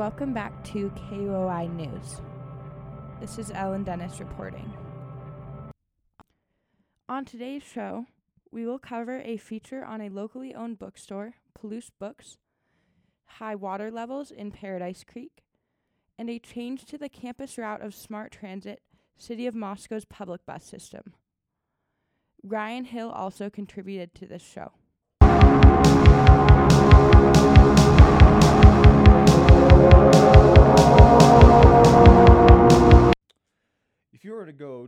welcome 0.00 0.32
back 0.32 0.64
to 0.64 0.90
KUOI 0.96 1.70
News. 1.76 2.22
This 3.20 3.38
is 3.38 3.52
Ellen 3.54 3.84
Dennis 3.84 4.18
reporting. 4.18 4.72
On 7.06 7.26
today's 7.26 7.62
show, 7.62 8.06
we 8.50 8.64
will 8.64 8.78
cover 8.78 9.20
a 9.20 9.36
feature 9.36 9.84
on 9.84 10.00
a 10.00 10.08
locally 10.08 10.54
owned 10.54 10.78
bookstore, 10.78 11.34
Palouse 11.52 11.90
Books, 11.98 12.38
high 13.26 13.54
water 13.54 13.90
levels 13.90 14.30
in 14.30 14.50
Paradise 14.50 15.04
Creek, 15.04 15.42
and 16.18 16.30
a 16.30 16.38
change 16.38 16.86
to 16.86 16.96
the 16.96 17.10
campus 17.10 17.58
route 17.58 17.82
of 17.82 17.94
Smart 17.94 18.32
Transit, 18.32 18.80
City 19.18 19.46
of 19.46 19.54
Moscow's 19.54 20.06
public 20.06 20.46
bus 20.46 20.64
system. 20.64 21.12
Ryan 22.42 22.86
Hill 22.86 23.10
also 23.10 23.50
contributed 23.50 24.14
to 24.14 24.24
this 24.24 24.42
show. 24.42 24.72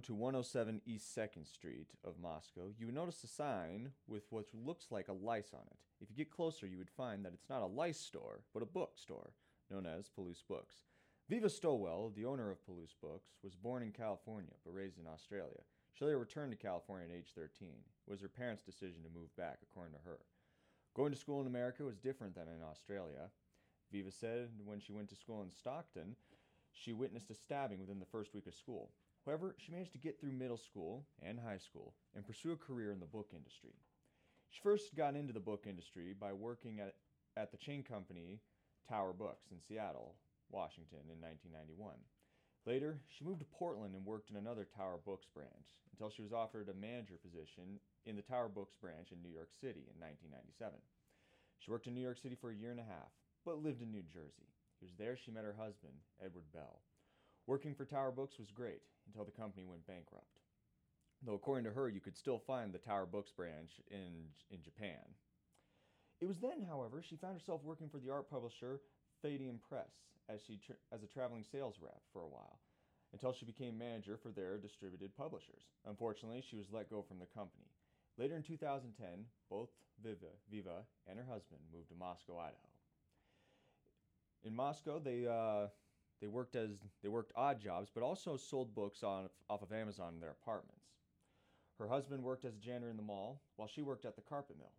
To 0.02 0.14
107 0.14 0.80
East 0.84 1.16
2nd 1.16 1.46
Street 1.46 1.90
of 2.04 2.18
Moscow, 2.20 2.72
you 2.76 2.86
would 2.86 2.94
notice 2.94 3.22
a 3.22 3.28
sign 3.28 3.90
with 4.08 4.24
what 4.30 4.46
looks 4.52 4.86
like 4.90 5.06
a 5.06 5.12
lice 5.12 5.50
on 5.54 5.62
it. 5.70 5.78
If 6.00 6.10
you 6.10 6.16
get 6.16 6.30
closer, 6.30 6.66
you 6.66 6.78
would 6.78 6.90
find 6.90 7.24
that 7.24 7.32
it's 7.32 7.48
not 7.48 7.62
a 7.62 7.66
lice 7.66 8.00
store, 8.00 8.40
but 8.52 8.64
a 8.64 8.66
bookstore, 8.66 9.30
known 9.70 9.86
as 9.86 10.08
Palouse 10.08 10.42
Books. 10.48 10.82
Viva 11.28 11.48
Stowell, 11.48 12.12
the 12.16 12.24
owner 12.24 12.50
of 12.50 12.64
Palouse 12.66 12.96
Books, 13.00 13.30
was 13.44 13.54
born 13.54 13.82
in 13.84 13.92
California 13.92 14.54
but 14.64 14.74
raised 14.74 14.98
in 14.98 15.06
Australia. 15.06 15.60
She 15.92 16.04
later 16.04 16.18
returned 16.18 16.50
to 16.50 16.56
California 16.56 17.06
at 17.08 17.16
age 17.16 17.32
13. 17.34 17.68
It 17.68 18.10
was 18.10 18.20
her 18.22 18.28
parents' 18.28 18.64
decision 18.64 19.04
to 19.04 19.18
move 19.18 19.34
back, 19.36 19.58
according 19.62 19.94
to 19.94 20.00
her. 20.04 20.18
Going 20.94 21.12
to 21.12 21.18
school 21.18 21.40
in 21.40 21.46
America 21.46 21.84
was 21.84 21.96
different 21.96 22.34
than 22.34 22.48
in 22.48 22.62
Australia. 22.68 23.30
Viva 23.92 24.10
said 24.10 24.48
when 24.64 24.80
she 24.80 24.92
went 24.92 25.08
to 25.10 25.16
school 25.16 25.42
in 25.42 25.50
Stockton, 25.52 26.16
she 26.72 26.92
witnessed 26.92 27.30
a 27.30 27.34
stabbing 27.34 27.80
within 27.80 27.98
the 27.98 28.06
first 28.06 28.34
week 28.34 28.46
of 28.46 28.54
school. 28.54 28.90
However, 29.24 29.54
she 29.58 29.72
managed 29.72 29.92
to 29.92 29.98
get 29.98 30.18
through 30.18 30.32
middle 30.32 30.56
school 30.56 31.06
and 31.22 31.38
high 31.38 31.58
school 31.58 31.94
and 32.14 32.26
pursue 32.26 32.52
a 32.52 32.56
career 32.56 32.90
in 32.90 33.00
the 33.00 33.06
book 33.06 33.30
industry. 33.34 33.74
She 34.50 34.60
first 34.62 34.94
got 34.96 35.14
into 35.14 35.32
the 35.32 35.40
book 35.40 35.66
industry 35.66 36.14
by 36.18 36.32
working 36.32 36.80
at, 36.80 36.96
at 37.36 37.52
the 37.52 37.56
chain 37.56 37.82
company 37.82 38.40
Tower 38.88 39.12
Books 39.12 39.46
in 39.50 39.58
Seattle, 39.60 40.16
Washington 40.50 41.06
in 41.08 41.20
1991. 41.20 41.94
Later, 42.66 43.00
she 43.08 43.24
moved 43.24 43.40
to 43.40 43.46
Portland 43.58 43.94
and 43.94 44.04
worked 44.04 44.30
in 44.30 44.36
another 44.36 44.66
Tower 44.76 44.98
Books 45.04 45.26
branch 45.34 45.82
until 45.90 46.10
she 46.10 46.22
was 46.22 46.32
offered 46.32 46.68
a 46.68 46.74
manager 46.74 47.18
position 47.18 47.80
in 48.06 48.16
the 48.16 48.22
Tower 48.22 48.48
Books 48.48 48.74
branch 48.80 49.10
in 49.10 49.22
New 49.22 49.34
York 49.34 49.50
City 49.60 49.86
in 49.90 49.98
1997. 49.98 50.78
She 51.58 51.70
worked 51.70 51.86
in 51.86 51.94
New 51.94 52.02
York 52.02 52.18
City 52.18 52.36
for 52.38 52.50
a 52.50 52.54
year 52.54 52.70
and 52.70 52.80
a 52.80 52.84
half, 52.84 53.10
but 53.44 53.62
lived 53.62 53.82
in 53.82 53.90
New 53.90 54.02
Jersey. 54.12 54.50
It 54.82 54.90
was 54.90 54.98
there 54.98 55.14
she 55.16 55.30
met 55.30 55.44
her 55.44 55.54
husband, 55.54 55.94
Edward 56.18 56.50
Bell. 56.52 56.82
Working 57.46 57.72
for 57.72 57.84
Tower 57.84 58.10
Books 58.10 58.36
was 58.36 58.50
great 58.50 58.82
until 59.06 59.24
the 59.24 59.30
company 59.30 59.64
went 59.64 59.86
bankrupt. 59.86 60.42
Though, 61.22 61.34
according 61.34 61.62
to 61.64 61.70
her, 61.70 61.88
you 61.88 62.00
could 62.00 62.16
still 62.16 62.40
find 62.40 62.72
the 62.72 62.82
Tower 62.82 63.06
Books 63.06 63.30
branch 63.30 63.78
in, 63.92 64.26
in 64.50 64.60
Japan. 64.60 64.98
It 66.20 66.26
was 66.26 66.40
then, 66.40 66.66
however, 66.68 67.00
she 67.00 67.14
found 67.14 67.38
herself 67.38 67.62
working 67.62 67.88
for 67.88 67.98
the 67.98 68.10
art 68.10 68.28
publisher 68.28 68.80
Palladium 69.20 69.60
Press 69.68 69.94
as, 70.28 70.40
she 70.44 70.58
tra- 70.58 70.82
as 70.90 71.04
a 71.04 71.06
traveling 71.06 71.44
sales 71.44 71.76
rep 71.80 72.02
for 72.12 72.22
a 72.22 72.28
while, 72.28 72.58
until 73.12 73.32
she 73.32 73.44
became 73.46 73.78
manager 73.78 74.18
for 74.20 74.32
their 74.32 74.58
distributed 74.58 75.16
publishers. 75.16 75.62
Unfortunately, 75.86 76.42
she 76.42 76.56
was 76.56 76.66
let 76.72 76.90
go 76.90 77.02
from 77.06 77.20
the 77.20 77.26
company. 77.26 77.70
Later 78.18 78.34
in 78.34 78.42
2010, 78.42 79.26
both 79.48 79.68
Viva, 80.02 80.34
Viva 80.50 80.82
and 81.06 81.20
her 81.20 81.26
husband 81.30 81.60
moved 81.72 81.90
to 81.90 81.94
Moscow, 81.94 82.40
Idaho. 82.40 82.71
In 84.44 84.54
Moscow, 84.54 84.98
they 84.98 85.26
uh, 85.26 85.68
they 86.20 86.28
worked 86.28 86.56
as 86.56 86.70
they 87.02 87.08
worked 87.08 87.32
odd 87.36 87.60
jobs, 87.60 87.90
but 87.92 88.02
also 88.02 88.36
sold 88.36 88.74
books 88.74 89.02
on, 89.02 89.28
off 89.48 89.62
of 89.62 89.72
Amazon 89.72 90.14
in 90.14 90.20
their 90.20 90.30
apartments. 90.30 90.86
Her 91.78 91.88
husband 91.88 92.22
worked 92.22 92.44
as 92.44 92.54
a 92.54 92.60
janitor 92.60 92.90
in 92.90 92.96
the 92.96 93.02
mall, 93.02 93.42
while 93.56 93.68
she 93.68 93.82
worked 93.82 94.04
at 94.04 94.14
the 94.14 94.22
carpet 94.22 94.56
mill. 94.58 94.72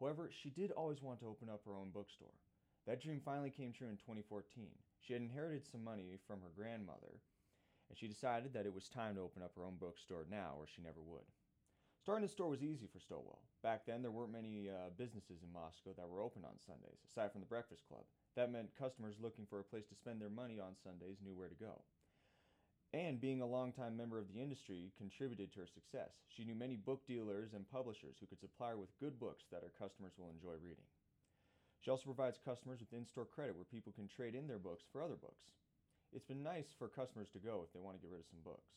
However, 0.00 0.30
she 0.32 0.50
did 0.50 0.70
always 0.72 1.02
want 1.02 1.20
to 1.20 1.28
open 1.28 1.48
up 1.48 1.62
her 1.64 1.76
own 1.76 1.90
bookstore. 1.90 2.34
That 2.86 3.00
dream 3.00 3.20
finally 3.24 3.50
came 3.50 3.72
true 3.72 3.88
in 3.88 3.96
2014. 3.96 4.68
She 5.00 5.12
had 5.12 5.22
inherited 5.22 5.64
some 5.64 5.84
money 5.84 6.18
from 6.26 6.40
her 6.40 6.50
grandmother, 6.54 7.20
and 7.88 7.96
she 7.96 8.08
decided 8.08 8.52
that 8.52 8.66
it 8.66 8.74
was 8.74 8.88
time 8.88 9.14
to 9.14 9.20
open 9.20 9.42
up 9.42 9.52
her 9.56 9.64
own 9.64 9.76
bookstore 9.78 10.26
now, 10.30 10.54
or 10.58 10.66
she 10.66 10.82
never 10.82 11.00
would. 11.00 11.24
Starting 12.02 12.26
a 12.26 12.28
store 12.28 12.50
was 12.50 12.66
easy 12.66 12.90
for 12.90 12.98
Stowell. 12.98 13.38
Back 13.62 13.86
then, 13.86 14.02
there 14.02 14.10
weren't 14.10 14.34
many 14.34 14.66
uh, 14.66 14.90
businesses 14.98 15.38
in 15.46 15.54
Moscow 15.54 15.94
that 15.94 16.10
were 16.10 16.18
open 16.18 16.42
on 16.42 16.58
Sundays, 16.58 16.98
aside 17.06 17.30
from 17.30 17.38
the 17.38 17.46
Breakfast 17.46 17.86
Club. 17.86 18.02
That 18.34 18.50
meant 18.50 18.74
customers 18.74 19.22
looking 19.22 19.46
for 19.46 19.62
a 19.62 19.70
place 19.70 19.86
to 19.86 19.94
spend 19.94 20.18
their 20.18 20.26
money 20.26 20.58
on 20.58 20.74
Sundays 20.74 21.22
knew 21.22 21.38
where 21.38 21.46
to 21.46 21.54
go. 21.54 21.86
And 22.90 23.22
being 23.22 23.40
a 23.40 23.46
longtime 23.46 23.96
member 23.96 24.18
of 24.18 24.26
the 24.26 24.42
industry 24.42 24.90
contributed 24.98 25.54
to 25.54 25.60
her 25.60 25.70
success. 25.70 26.26
She 26.26 26.42
knew 26.42 26.58
many 26.58 26.74
book 26.74 27.06
dealers 27.06 27.54
and 27.54 27.70
publishers 27.70 28.18
who 28.18 28.26
could 28.26 28.42
supply 28.42 28.74
her 28.74 28.82
with 28.82 28.98
good 28.98 29.22
books 29.22 29.46
that 29.54 29.62
her 29.62 29.72
customers 29.78 30.18
will 30.18 30.34
enjoy 30.34 30.58
reading. 30.58 30.90
She 31.78 31.90
also 31.94 32.10
provides 32.10 32.42
customers 32.42 32.82
with 32.82 32.92
in 32.92 33.06
store 33.06 33.30
credit 33.30 33.54
where 33.54 33.64
people 33.64 33.94
can 33.94 34.10
trade 34.10 34.34
in 34.34 34.50
their 34.50 34.58
books 34.58 34.82
for 34.90 35.06
other 35.06 35.14
books. 35.14 35.54
It's 36.12 36.26
been 36.26 36.42
nice 36.42 36.74
for 36.76 36.90
customers 36.90 37.30
to 37.30 37.38
go 37.38 37.62
if 37.62 37.72
they 37.72 37.80
want 37.80 37.94
to 37.94 38.02
get 38.02 38.10
rid 38.10 38.20
of 38.20 38.26
some 38.26 38.42
books. 38.42 38.74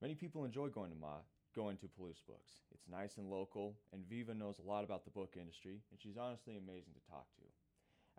Many 0.00 0.14
people 0.14 0.44
enjoy 0.44 0.68
going 0.68 0.90
to 0.90 0.96
Ma, 0.96 1.26
going 1.56 1.80
to 1.80 1.88
Palouse 1.88 2.20
Books. 2.28 2.60
It's 2.76 2.84
nice 2.84 3.16
and 3.16 3.32
local, 3.32 3.80
and 3.96 4.04
Viva 4.04 4.36
knows 4.36 4.60
a 4.60 4.68
lot 4.68 4.84
about 4.84 5.08
the 5.08 5.16
book 5.16 5.40
industry, 5.40 5.80
and 5.88 5.96
she's 5.96 6.20
honestly 6.20 6.60
amazing 6.60 6.92
to 6.92 7.08
talk 7.08 7.24
to. 7.40 7.48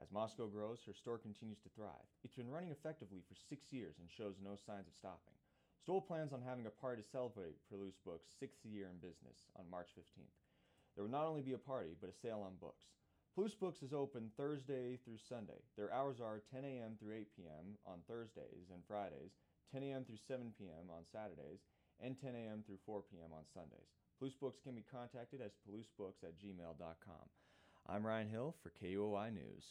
As 0.02 0.10
Moscow 0.10 0.50
grows, 0.50 0.82
her 0.90 0.98
store 0.98 1.22
continues 1.22 1.62
to 1.62 1.70
thrive. 1.78 2.10
It's 2.26 2.34
been 2.34 2.50
running 2.50 2.74
effectively 2.74 3.22
for 3.30 3.38
six 3.38 3.70
years 3.70 4.02
and 4.02 4.10
shows 4.10 4.42
no 4.42 4.58
signs 4.58 4.90
of 4.90 4.98
stopping. 4.98 5.38
Stowell 5.86 6.02
plans 6.02 6.34
on 6.34 6.42
having 6.42 6.66
a 6.66 6.74
party 6.82 7.06
to 7.06 7.14
celebrate 7.14 7.62
Palouse 7.70 8.02
Books' 8.02 8.26
sixth 8.42 8.66
year 8.66 8.90
in 8.90 8.98
business 8.98 9.46
on 9.54 9.70
March 9.70 9.94
15th. 9.94 10.34
There 10.98 11.06
will 11.06 11.14
not 11.14 11.30
only 11.30 11.46
be 11.46 11.54
a 11.54 11.62
party, 11.62 11.94
but 12.02 12.10
a 12.10 12.18
sale 12.26 12.42
on 12.42 12.58
books. 12.58 12.90
Palouse 13.38 13.54
Books 13.54 13.86
is 13.86 13.94
open 13.94 14.34
Thursday 14.34 14.98
through 15.06 15.22
Sunday. 15.30 15.62
Their 15.78 15.94
hours 15.94 16.18
are 16.18 16.42
10 16.50 16.66
a.m. 16.66 16.98
through 16.98 17.22
8 17.22 17.38
p.m. 17.38 17.78
on 17.86 18.02
Thursdays 18.10 18.74
and 18.74 18.82
Fridays, 18.90 19.38
10 19.70 19.86
a.m. 19.86 20.10
through 20.10 20.26
7 20.26 20.58
p.m. 20.58 20.90
on 20.90 21.06
Saturdays, 21.14 21.62
and 22.04 22.20
10 22.20 22.36
a.m. 22.36 22.64
through 22.66 22.78
4 22.86 23.02
p.m. 23.12 23.32
on 23.34 23.44
Sundays. 23.54 23.90
Palouse 24.22 24.40
Books 24.40 24.60
can 24.64 24.76
be 24.76 24.84
contacted 24.92 25.42
as 25.42 25.52
palousebooks 25.68 26.24
at 26.24 26.38
gmail.com. 26.38 27.30
I'm 27.88 28.06
Ryan 28.06 28.30
Hill 28.30 28.56
for 28.62 28.72
KUOI 28.84 29.34
News. 29.34 29.64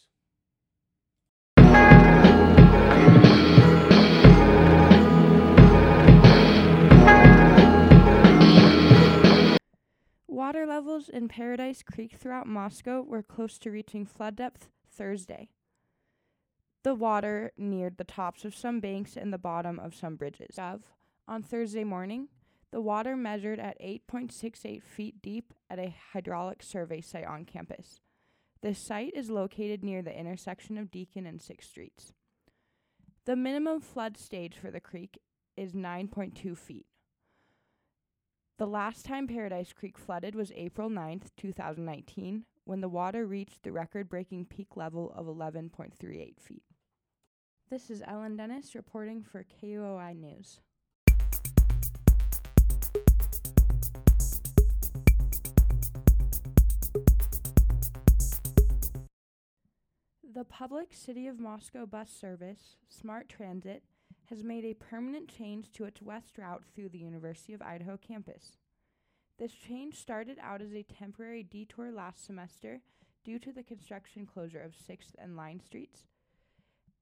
Water 10.28 10.66
levels 10.66 11.08
in 11.08 11.28
Paradise 11.28 11.82
Creek 11.82 12.16
throughout 12.16 12.46
Moscow 12.46 13.02
were 13.02 13.22
close 13.22 13.58
to 13.58 13.70
reaching 13.70 14.06
flood 14.06 14.36
depth 14.36 14.68
Thursday. 14.90 15.48
The 16.82 16.94
water 16.94 17.52
neared 17.56 17.96
the 17.96 18.04
tops 18.04 18.44
of 18.44 18.54
some 18.54 18.78
banks 18.78 19.16
and 19.16 19.32
the 19.32 19.38
bottom 19.38 19.80
of 19.80 19.94
some 19.94 20.14
bridges. 20.14 20.58
On 21.28 21.42
Thursday 21.42 21.82
morning, 21.82 22.28
the 22.70 22.80
water 22.80 23.16
measured 23.16 23.58
at 23.58 23.80
8.68 23.80 24.82
feet 24.82 25.20
deep 25.22 25.52
at 25.68 25.78
a 25.78 25.94
hydraulic 26.12 26.62
survey 26.62 27.00
site 27.00 27.24
on 27.26 27.44
campus. 27.44 28.00
This 28.62 28.78
site 28.78 29.12
is 29.14 29.28
located 29.28 29.82
near 29.82 30.02
the 30.02 30.16
intersection 30.16 30.78
of 30.78 30.90
Deakin 30.90 31.26
and 31.26 31.40
6th 31.40 31.64
Streets. 31.64 32.12
The 33.24 33.34
minimum 33.34 33.80
flood 33.80 34.16
stage 34.16 34.56
for 34.56 34.70
the 34.70 34.80
creek 34.80 35.18
is 35.56 35.72
9.2 35.72 36.56
feet. 36.56 36.86
The 38.58 38.66
last 38.66 39.04
time 39.04 39.26
Paradise 39.26 39.72
Creek 39.72 39.98
flooded 39.98 40.34
was 40.34 40.52
April 40.54 40.88
9th, 40.88 41.30
2019, 41.36 42.44
when 42.64 42.80
the 42.80 42.88
water 42.88 43.26
reached 43.26 43.62
the 43.64 43.72
record 43.72 44.08
breaking 44.08 44.46
peak 44.46 44.76
level 44.76 45.12
of 45.14 45.26
11.38 45.26 46.40
feet. 46.40 46.62
This 47.68 47.90
is 47.90 48.02
Ellen 48.06 48.36
Dennis 48.36 48.74
reporting 48.74 49.22
for 49.22 49.44
KUOI 49.44 50.16
News. 50.16 50.60
The 60.36 60.44
public 60.44 60.92
City 60.92 61.28
of 61.28 61.40
Moscow 61.40 61.86
bus 61.86 62.10
service, 62.10 62.76
Smart 62.90 63.26
Transit, 63.26 63.82
has 64.26 64.44
made 64.44 64.66
a 64.66 64.74
permanent 64.74 65.28
change 65.28 65.72
to 65.72 65.86
its 65.86 66.02
west 66.02 66.36
route 66.36 66.62
through 66.74 66.90
the 66.90 66.98
University 66.98 67.54
of 67.54 67.62
Idaho 67.62 67.96
campus. 67.96 68.58
This 69.38 69.52
change 69.52 69.94
started 69.94 70.36
out 70.42 70.60
as 70.60 70.74
a 70.74 70.82
temporary 70.82 71.42
detour 71.42 71.90
last 71.90 72.26
semester 72.26 72.82
due 73.24 73.38
to 73.38 73.50
the 73.50 73.62
construction 73.62 74.26
closure 74.26 74.60
of 74.60 74.72
6th 74.72 75.14
and 75.18 75.38
Line 75.38 75.58
Streets. 75.64 76.02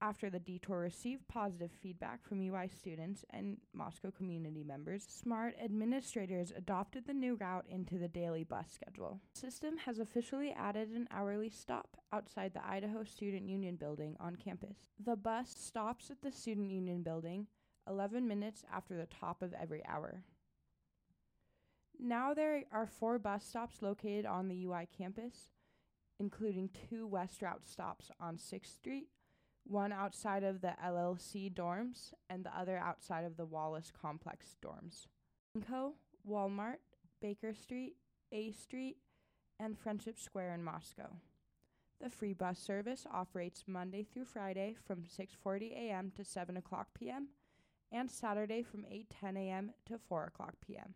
After 0.04 0.28
the 0.28 0.38
detour 0.38 0.80
received 0.80 1.26
positive 1.28 1.70
feedback 1.80 2.22
from 2.22 2.42
UI 2.42 2.68
students 2.68 3.24
and 3.30 3.56
Moscow 3.72 4.10
community 4.10 4.62
members, 4.62 5.02
SMART 5.08 5.54
administrators 5.58 6.52
adopted 6.54 7.06
the 7.06 7.14
new 7.14 7.36
route 7.36 7.64
into 7.70 7.96
the 7.96 8.06
daily 8.06 8.44
bus 8.44 8.66
schedule. 8.70 9.18
The 9.32 9.40
system 9.40 9.78
has 9.78 10.00
officially 10.00 10.52
added 10.52 10.90
an 10.90 11.08
hourly 11.10 11.48
stop 11.48 11.96
outside 12.12 12.52
the 12.52 12.68
Idaho 12.68 13.02
Student 13.02 13.48
Union 13.48 13.76
building 13.76 14.14
on 14.20 14.36
campus. 14.36 14.76
The 15.02 15.16
bus 15.16 15.48
stops 15.48 16.10
at 16.10 16.20
the 16.20 16.30
Student 16.30 16.70
Union 16.70 17.02
building 17.02 17.46
11 17.88 18.28
minutes 18.28 18.62
after 18.70 18.98
the 18.98 19.06
top 19.06 19.40
of 19.40 19.54
every 19.54 19.82
hour. 19.86 20.22
Now 21.98 22.34
there 22.34 22.64
are 22.70 22.86
four 22.86 23.18
bus 23.18 23.42
stops 23.42 23.80
located 23.80 24.26
on 24.26 24.48
the 24.48 24.66
UI 24.66 24.86
campus, 24.98 25.48
including 26.20 26.68
two 26.90 27.06
West 27.06 27.40
Route 27.40 27.66
stops 27.66 28.10
on 28.20 28.36
6th 28.36 28.66
Street 28.66 29.08
one 29.64 29.92
outside 29.92 30.44
of 30.44 30.60
the 30.60 30.74
LLC 30.84 31.52
dorms 31.52 32.12
and 32.28 32.44
the 32.44 32.56
other 32.56 32.76
outside 32.76 33.24
of 33.24 33.36
the 33.36 33.46
Wallace 33.46 33.90
Complex 33.90 34.56
dorms. 34.64 35.06
Co, 35.68 35.94
Walmart, 36.28 36.78
Baker 37.20 37.54
Street, 37.54 37.96
A 38.32 38.52
Street, 38.52 38.98
and 39.58 39.78
Friendship 39.78 40.18
Square 40.18 40.54
in 40.54 40.64
Moscow. 40.64 41.16
The 42.00 42.10
free 42.10 42.34
bus 42.34 42.58
service 42.58 43.06
operates 43.10 43.64
Monday 43.66 44.02
through 44.02 44.26
Friday 44.26 44.76
from 44.86 45.04
6:40 45.04 45.72
a.m. 45.72 46.12
to 46.16 46.24
7 46.24 46.56
o'clock 46.56 46.88
p.m. 46.94 47.28
and 47.90 48.10
Saturday 48.10 48.62
from 48.62 48.82
8:10 48.82 49.36
a.m. 49.38 49.72
to 49.86 49.98
4 49.98 50.24
o'clock 50.24 50.54
p.m. 50.66 50.94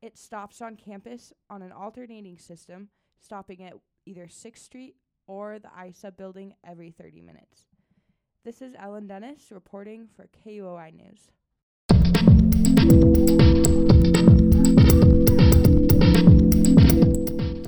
It 0.00 0.16
stops 0.16 0.60
on 0.60 0.76
campus 0.76 1.32
on 1.50 1.62
an 1.62 1.72
alternating 1.72 2.38
system, 2.38 2.90
stopping 3.18 3.64
at 3.64 3.74
either 4.06 4.26
6th 4.26 4.58
Street 4.58 4.96
or 5.26 5.58
the 5.58 5.70
ISA 5.86 6.12
building 6.12 6.54
every 6.64 6.90
30 6.90 7.20
minutes. 7.22 7.66
This 8.48 8.62
is 8.62 8.74
Ellen 8.78 9.06
Dennis 9.06 9.50
reporting 9.50 10.08
for 10.16 10.26
KUOI 10.42 10.94
News. 10.94 11.28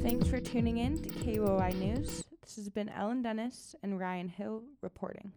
Thanks 0.02 0.28
for 0.28 0.40
tuning 0.40 0.78
in 0.78 1.02
to 1.02 1.10
KUOI 1.10 1.74
News. 1.74 2.24
This 2.40 2.56
has 2.56 2.70
been 2.70 2.88
Ellen 2.88 3.20
Dennis 3.20 3.74
and 3.82 4.00
Ryan 4.00 4.30
Hill 4.30 4.62
reporting. 4.80 5.32